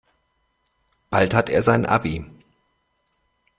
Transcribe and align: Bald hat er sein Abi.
Bald 1.11 1.35
hat 1.35 1.51
er 1.51 1.61
sein 1.61 1.85
Abi. 1.85 2.25